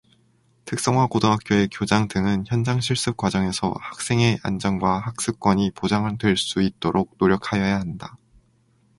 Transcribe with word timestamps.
특성화 0.65 1.05
고등학교의 1.05 1.69
교장 1.71 2.07
등은 2.07 2.45
현장실습 2.47 3.17
과정에서 3.17 3.71
학생의 3.79 4.39
안전과 4.41 4.97
학습권이 4.97 5.73
보장될 5.75 6.37
수 6.37 6.63
있도록 6.63 7.17
노력하여야 7.19 7.79
한다. 7.79 8.17